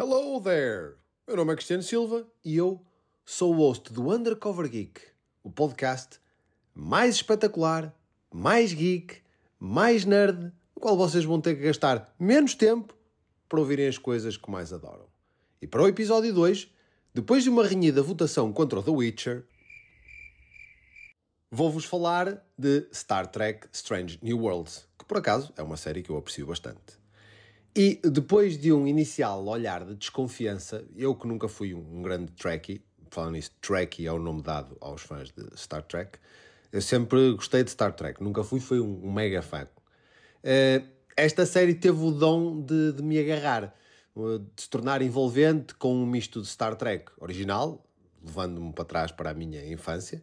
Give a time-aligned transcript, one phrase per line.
[0.00, 0.94] Hello there!
[1.26, 2.80] Meu nome é Cristiano Silva e eu
[3.24, 5.00] sou o host do Undercover Geek,
[5.42, 6.20] o podcast
[6.72, 7.92] mais espetacular,
[8.32, 9.16] mais geek,
[9.58, 12.94] mais nerd, no qual vocês vão ter que gastar menos tempo
[13.48, 15.08] para ouvirem as coisas que mais adoram.
[15.60, 16.72] E para o episódio 2,
[17.12, 19.46] depois de uma renhida votação contra o The Witcher,
[21.50, 26.10] vou-vos falar de Star Trek Strange New Worlds, que por acaso é uma série que
[26.10, 27.07] eu aprecio bastante.
[27.80, 32.82] E depois de um inicial olhar de desconfiança, eu que nunca fui um grande Trekkie,
[33.08, 36.18] falando nisso, Trekkie é o nome dado aos fãs de Star Trek,
[36.72, 39.62] eu sempre gostei de Star Trek, nunca fui, fui um, mega fã.
[40.42, 40.84] Uh,
[41.16, 43.72] esta série teve o dom de, de me agarrar,
[44.16, 47.86] de se tornar envolvente com um misto de Star Trek original,
[48.20, 50.20] levando-me para trás para a minha infância,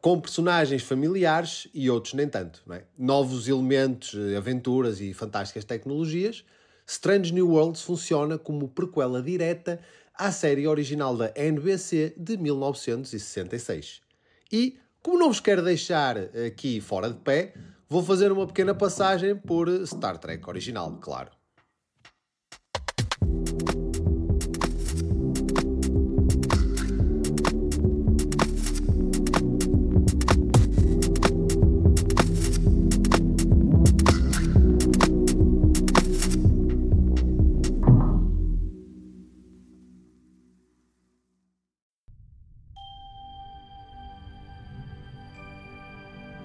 [0.00, 2.62] com personagens familiares e outros nem tanto.
[2.72, 2.84] É?
[2.98, 6.44] Novos elementos, aventuras e fantásticas tecnologias.
[6.86, 9.80] Strange New Worlds funciona como prequela direta
[10.14, 14.00] à série original da NBC de 1966.
[14.50, 16.16] E, como não vos quero deixar
[16.46, 17.54] aqui fora de pé,
[17.88, 21.30] vou fazer uma pequena passagem por Star Trek original, claro.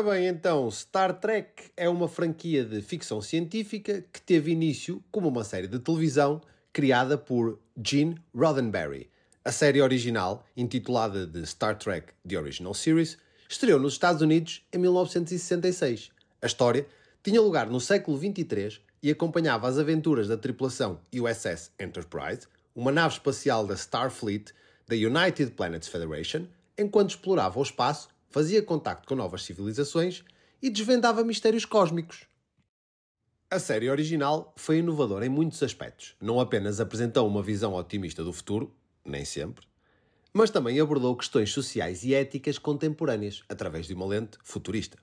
[0.00, 5.28] Ora bem, então, Star Trek é uma franquia de ficção científica que teve início como
[5.28, 6.40] uma série de televisão
[6.72, 9.10] criada por Gene Roddenberry.
[9.44, 14.78] A série original, intitulada de Star Trek The Original Series, estreou nos Estados Unidos em
[14.78, 16.10] 1966.
[16.40, 16.86] A história
[17.22, 23.16] tinha lugar no século 23 e acompanhava as aventuras da tripulação USS Enterprise, uma nave
[23.16, 24.54] espacial da Starfleet
[24.88, 26.46] da United Planets Federation,
[26.78, 30.24] enquanto explorava o espaço fazia contacto com novas civilizações
[30.62, 32.26] e desvendava mistérios cósmicos.
[33.50, 36.14] A série original foi inovadora em muitos aspectos.
[36.20, 38.72] Não apenas apresentou uma visão otimista do futuro,
[39.04, 39.66] nem sempre,
[40.32, 44.96] mas também abordou questões sociais e éticas contemporâneas através de uma lente futurista.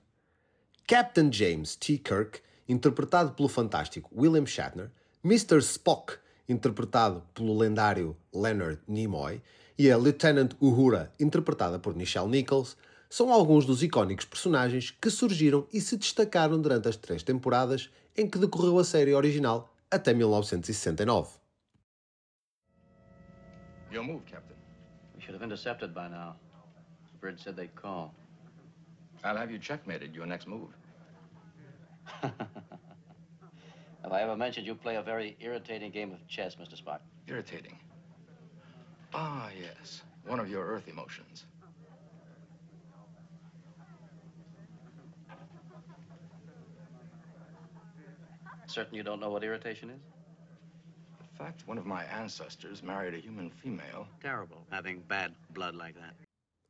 [0.86, 1.98] Captain James T.
[1.98, 4.90] Kirk, interpretado pelo fantástico William Shatner,
[5.22, 5.58] Mr.
[5.58, 6.14] Spock,
[6.48, 9.42] interpretado pelo lendário Leonard Nimoy,
[9.78, 12.76] e a Lieutenant Uhura, interpretada por Nichelle Nichols,
[13.08, 18.28] são alguns dos icónicos personagens que surgiram e se destacaram durante as três temporadas em
[18.28, 21.38] que decorreu a série original até 1969.
[23.90, 24.56] Your move, Captain.
[25.14, 26.36] We should have intercepted by now.
[27.12, 28.12] The bridge said they'd call.
[29.24, 30.68] I'll have you checkmated your next move.
[34.02, 36.80] Have I ever mentioned you play a very irritating game of chess, Mr.
[36.80, 37.00] Spock?
[37.26, 37.76] Irritating.
[39.12, 40.02] Ah, yes.
[40.26, 41.46] One of your Earth emotions.
[48.68, 50.00] Certain you don't know what irritation is?
[51.18, 54.06] The fact one of my ancestors married a human female.
[54.20, 56.14] Terrible, having bad blood like that.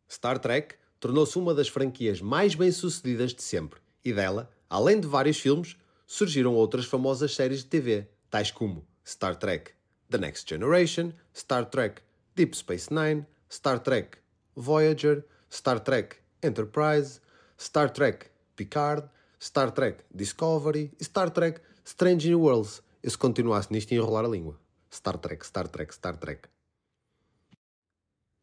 [0.07, 5.41] Star Trek tornou-se uma das franquias mais bem-sucedidas de sempre, e dela, além de vários
[5.41, 5.77] filmes,
[6.07, 9.73] surgiram outras famosas séries de TV, tais como Star Trek
[10.09, 12.01] The Next Generation, Star Trek
[12.37, 14.19] Deep Space Nine, Star Trek
[14.55, 17.21] Voyager, Star Trek Enterprise,
[17.59, 19.09] Star Trek Picard,
[19.41, 22.83] Star Trek Discovery e Star Trek Strange New Worlds.
[23.03, 24.61] Eu se continuasse nisto ia enrolar a língua.
[24.93, 26.47] Star Trek, Star Trek, Star Trek.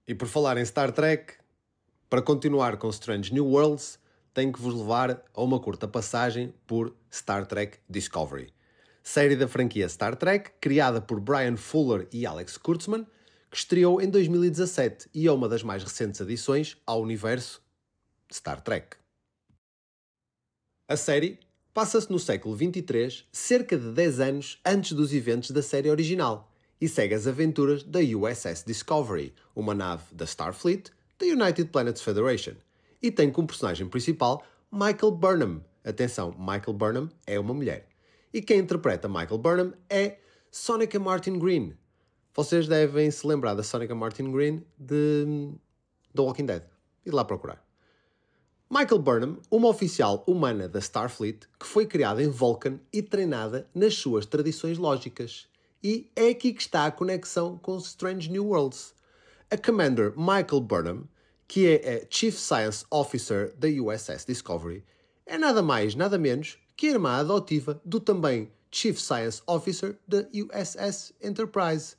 [0.07, 1.35] E por falar em Star Trek,
[2.09, 3.99] para continuar com Strange New Worlds,
[4.33, 8.51] tenho que vos levar a uma curta passagem por Star Trek Discovery.
[9.03, 13.05] Série da franquia Star Trek, criada por Brian Fuller e Alex Kurtzman,
[13.51, 17.61] que estreou em 2017 e é uma das mais recentes adições ao universo
[18.31, 18.97] Star Trek.
[20.87, 21.44] A série
[21.75, 26.49] passa-se no século 23, cerca de 10 anos antes dos eventos da série original,
[26.79, 30.89] e segue as aventuras da USS Discovery, uma nave da Starfleet
[31.19, 32.53] da United Planets Federation,
[33.01, 34.41] e tem como personagem principal
[34.71, 35.65] Michael Burnham.
[35.83, 37.89] Atenção, Michael Burnham é uma mulher.
[38.33, 40.19] E quem interpreta Michael Burnham é
[40.49, 41.73] Sonica Martin Green.
[42.33, 45.51] Vocês devem se lembrar da Sonica Martin Green de
[46.13, 46.63] The Walking Dead.
[47.05, 47.64] E lá procurar.
[48.67, 53.93] Michael Burnham, uma oficial humana da Starfleet que foi criada em Vulcan e treinada nas
[53.93, 55.47] suas tradições lógicas.
[55.83, 58.95] E é aqui que está a conexão com Strange New Worlds.
[59.51, 61.07] A Commander Michael Burnham,
[61.47, 64.83] que é a Chief Science Officer da USS Discovery,
[65.27, 70.27] é nada mais, nada menos que a irmã adotiva do também Chief Science Officer da
[70.33, 71.95] USS Enterprise,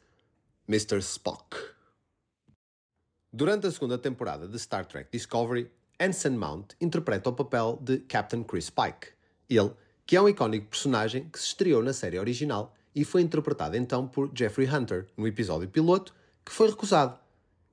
[0.69, 0.99] Mr.
[0.99, 1.57] Spock.
[3.33, 8.43] Durante a segunda temporada de Star Trek Discovery, Anson Mount interpreta o papel de Captain
[8.43, 9.09] Chris Pike.
[9.49, 9.73] Ele,
[10.05, 14.07] que é um icónico personagem que se estreou na série original e foi interpretado então
[14.07, 16.15] por Jeffrey Hunter no episódio piloto,
[16.45, 17.19] que foi recusado.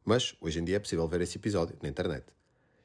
[0.05, 2.25] Mas hoje em dia é possível ver esse episódio na internet.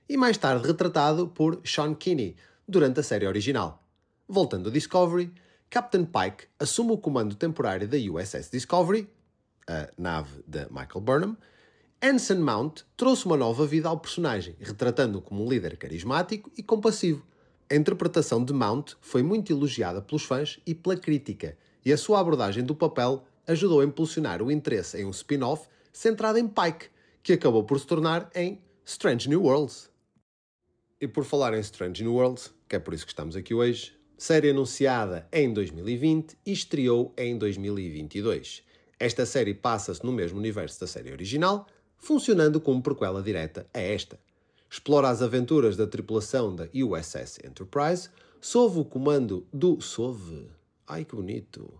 [0.08, 2.37] E mais tarde retratado por Sean Kinney
[2.67, 3.82] durante a série original.
[4.29, 5.32] Voltando a Discovery,
[5.70, 9.08] Captain Pike assume o comando temporário da USS Discovery,
[9.67, 11.37] a nave de Michael Burnham.
[12.00, 17.27] Anson Mount trouxe uma nova vida ao personagem, retratando-o como um líder carismático e compassivo.
[17.69, 22.21] A interpretação de Mount foi muito elogiada pelos fãs e pela crítica, e a sua
[22.21, 26.87] abordagem do papel ajudou a impulsionar o interesse em um spin-off centrado em Pike,
[27.21, 29.91] que acabou por se tornar em Strange New Worlds.
[31.01, 33.93] E por falar em Strange New Worlds, que é por isso que estamos aqui hoje,
[34.17, 38.62] série anunciada em 2020 e estreou em 2022.
[39.01, 41.67] Esta série passa-se no mesmo universo da série original,
[41.99, 44.19] funcionando como prequela direta a esta.
[44.71, 48.09] Explora as aventuras da tripulação da USS Enterprise
[48.41, 50.49] sob o comando do sob
[50.87, 51.71] Ai que bonito!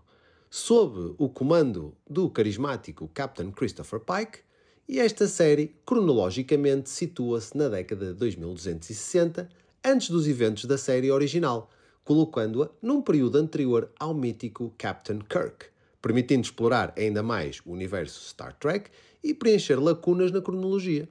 [0.51, 4.39] Sob o comando do carismático Captain Christopher Pike,
[4.87, 9.49] e esta série cronologicamente situa-se na década de 2260,
[9.83, 11.71] antes dos eventos da série original,
[12.03, 15.67] colocando-a num período anterior ao mítico Captain Kirk,
[16.01, 18.89] permitindo explorar ainda mais o universo Star Trek
[19.23, 21.07] e preencher lacunas na cronologia.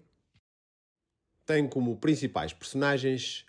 [1.44, 3.46] Tem como principais personagens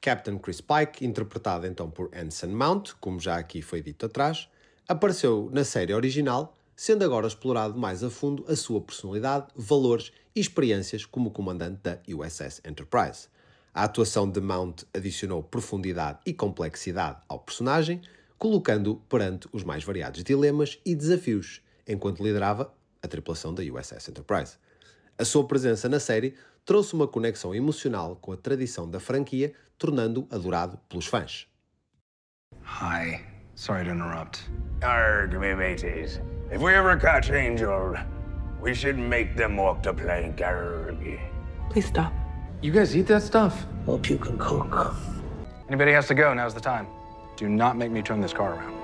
[0.00, 4.48] Captain Chris Pike, interpretado então por Anson Mount, como já aqui foi dito atrás,
[4.86, 10.40] apareceu na série original, sendo agora explorado mais a fundo a sua personalidade, valores e
[10.40, 13.28] experiências como comandante da USS Enterprise.
[13.72, 18.02] A atuação de Mount adicionou profundidade e complexidade ao personagem,
[18.44, 22.70] colocando-o perante os mais variados dilemas e desafios, enquanto liderava
[23.02, 24.58] a tripulação da USS Enterprise.
[25.18, 30.28] A sua presença na série trouxe uma conexão emocional com a tradição da franquia, tornando-o
[30.30, 31.46] adorado pelos fãs.
[32.64, 33.24] Hi.
[33.54, 34.42] Sorry to interrupt.
[34.82, 36.20] Arg, me mateys.
[36.52, 37.94] If we ever catch Angel,
[38.60, 41.18] we should make them walk the plank, arg.
[41.70, 42.12] Please stop.
[42.60, 43.64] You guys eat that stuff?
[43.86, 44.94] Hope you can cook.
[45.66, 46.86] Anybody has to go, now's the time.
[47.36, 48.74] Do not make me turn this car around.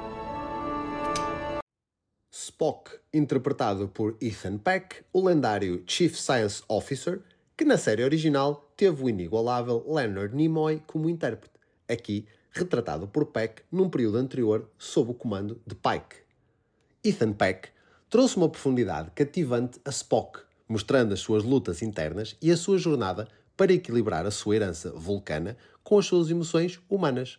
[2.33, 7.21] Spock, interpretado por Ethan Peck, o lendário Chief Science Officer,
[7.57, 11.55] que na série original teve o inigualável Leonard Nimoy como intérprete,
[11.89, 16.17] aqui retratado por Peck num período anterior sob o comando de Pike.
[17.05, 17.69] Ethan Peck
[18.09, 23.29] trouxe uma profundidade cativante a Spock, mostrando as suas lutas internas e a sua jornada
[23.57, 27.39] para equilibrar a sua herança vulcana com as suas emoções humanas.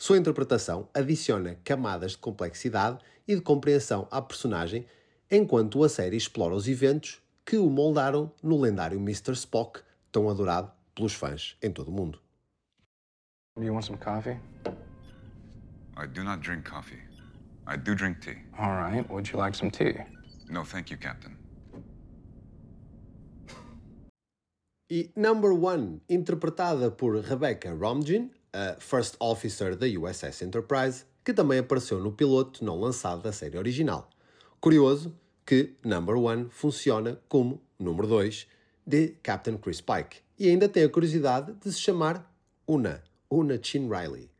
[0.00, 2.98] Sua interpretação adiciona camadas de complexidade
[3.28, 4.86] e de compreensão à personagem,
[5.30, 9.32] enquanto a série explora os eventos que o moldaram no lendário Mr.
[9.32, 12.18] Spock, tão adorado pelos fãs em todo o mundo.
[13.58, 14.40] Do you want some coffee?
[15.98, 17.02] I do not drink coffee.
[17.66, 18.38] I do drink tea.
[18.58, 19.06] All right.
[19.10, 20.02] Would you like some tea?
[20.48, 21.36] No, thank you, Captain.
[24.90, 31.58] E Number One, interpretada por Rebecca Romijn, a First Officer da USS Enterprise, que também
[31.58, 34.08] apareceu no piloto não lançado da série original.
[34.60, 35.14] Curioso
[35.46, 38.46] que Number One funciona como número 2
[38.86, 42.32] de Captain Chris Pike e ainda tem a curiosidade de se chamar
[42.66, 44.30] Una, Una Chin Riley.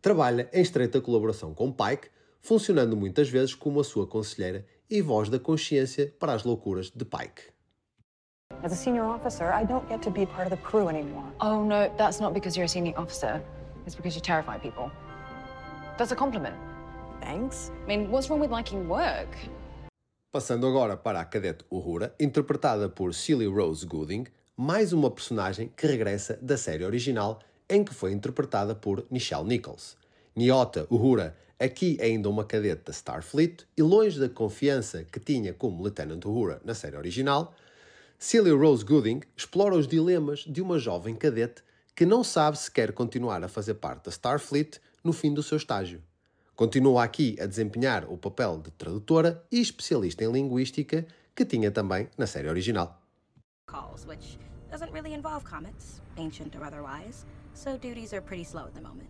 [0.00, 2.08] Trabalha em estreita colaboração com Pike,
[2.40, 7.04] funcionando muitas vezes como a sua conselheira e voz da consciência para as loucuras de
[7.04, 7.57] Pike.
[8.64, 11.24] As a senior officer, I don't get to be part of the crew anymore.
[11.40, 13.40] Oh, no, that's not because you're a senior officer.
[13.86, 14.90] It's because you terrify people.
[15.96, 16.56] That's a compliment.
[17.20, 17.70] Thanks.
[17.84, 19.28] I mean, what's wrong with liking work?
[20.32, 24.26] Passando agora para a cadete Uhura, interpretada por Cilly Rose Gooding,
[24.56, 27.40] mais uma personagem que regressa da série original,
[27.70, 29.96] em que foi interpretada por Nichelle Nichols.
[30.36, 35.82] Nyota Uhura, aqui ainda uma cadete da Starfleet, e longe da confiança que tinha como
[35.82, 37.54] Lieutenant Uhura na série original,
[38.20, 41.62] Cilly Rose Gooding explora os dilemas de uma jovem cadete
[41.94, 45.56] que não sabe se quer continuar a fazer parte da Starfleet no fim do seu
[45.56, 46.02] estágio.
[46.56, 52.08] Continua aqui a desempenhar o papel de tradutora e especialista em linguística que tinha também
[52.18, 53.00] na série original.
[53.68, 54.38] calls, which
[54.70, 59.08] doesn't really involve comets, ancient or otherwise, so duties are pretty slow at the moment.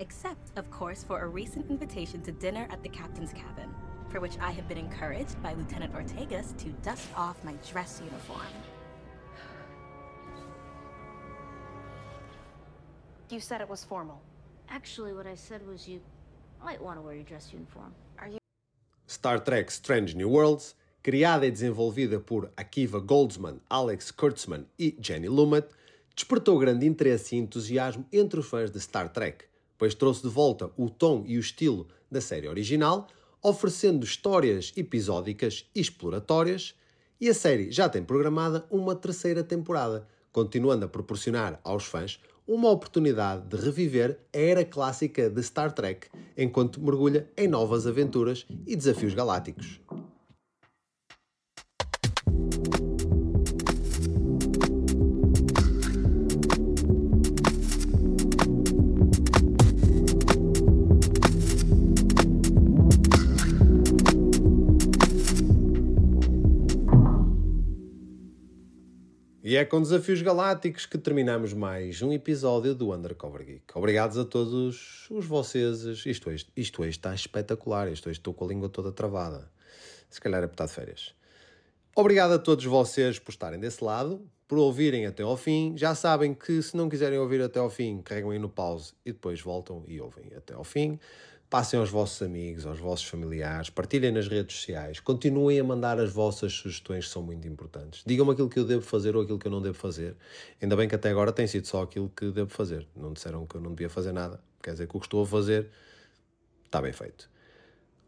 [0.00, 3.70] Except, of course, for a recent invitation to dinner at the captain's cabin,
[4.10, 8.46] for which I have been encouraged by Lieutenant Ortegas to dust off my dress uniform.
[13.30, 14.20] You said it was formal.
[14.70, 16.00] Actually, what I said was you
[16.64, 17.94] might want to wear your dress uniform.
[19.06, 25.28] Star Trek Strange New Worlds, criada e desenvolvida por Akiva Goldsman, Alex Kurtzman e Jenny
[25.28, 25.66] Lumet,
[26.14, 29.46] despertou grande interesse e entusiasmo entre os fãs de Star Trek,
[29.78, 33.08] pois trouxe de volta o tom e o estilo da série original,
[33.42, 36.74] oferecendo histórias episódicas e exploratórias,
[37.20, 42.70] e a série já tem programada uma terceira temporada, continuando a proporcionar aos fãs uma
[42.70, 48.74] oportunidade de reviver a era clássica de Star Trek, enquanto mergulha em novas aventuras e
[48.74, 49.80] desafios galácticos.
[69.48, 73.64] E é com desafios galácticos que terminamos mais um episódio do Undercover Geek.
[73.74, 76.04] Obrigados a todos os vocês.
[76.04, 77.90] Isto hoje, isto hoje está espetacular.
[77.90, 79.50] Isto hoje estou com a língua toda travada.
[80.10, 81.14] Se calhar é por de férias.
[81.96, 85.72] Obrigado a todos vocês por estarem desse lado, por ouvirem até ao fim.
[85.78, 89.12] Já sabem que se não quiserem ouvir até ao fim, carregam aí no pause e
[89.12, 91.00] depois voltam e ouvem até ao fim.
[91.50, 96.12] Passem aos vossos amigos, aos vossos familiares, partilhem nas redes sociais, continuem a mandar as
[96.12, 98.02] vossas sugestões que são muito importantes.
[98.04, 100.14] Digam-me aquilo que eu devo fazer ou aquilo que eu não devo fazer.
[100.60, 102.86] Ainda bem que até agora tem sido só aquilo que devo fazer.
[102.94, 104.42] Não disseram que eu não devia fazer nada.
[104.62, 105.70] Quer dizer que o que estou a fazer
[106.66, 107.30] está bem feito.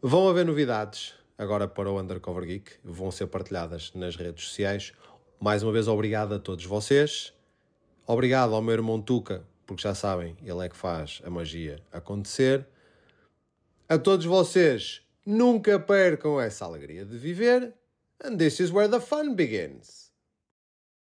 [0.03, 4.93] Vão haver novidades agora para o Undercover Geek, vão ser partilhadas nas redes sociais.
[5.39, 7.33] Mais uma vez, obrigado a todos vocês.
[8.05, 12.67] Obrigado ao meu irmão Tuca, porque já sabem, ele é que faz a magia acontecer.
[13.91, 17.73] A todos vocês, nunca percam essa alegria de viver.
[18.23, 20.10] And this is where the fun begins.